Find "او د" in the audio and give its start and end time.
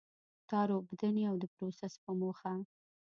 1.31-1.45